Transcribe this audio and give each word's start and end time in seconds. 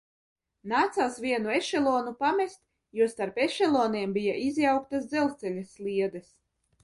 Nācās 0.69 1.17
vienu 1.25 1.51
ešelonu 1.57 2.13
pamest, 2.23 2.59
jo 2.99 3.07
starp 3.13 3.37
ešeloniem 3.45 4.15
bija 4.17 4.35
izjauktas 4.49 5.05
dzelzceļa 5.13 5.67
sliedes. 5.77 6.35